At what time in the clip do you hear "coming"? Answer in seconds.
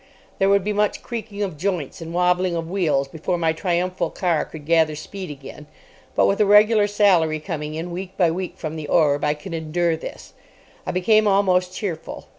7.39-7.75